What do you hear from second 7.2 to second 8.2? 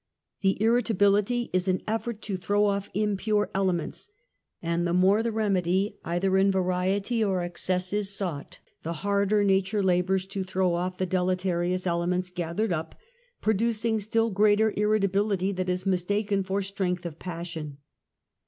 or excuse is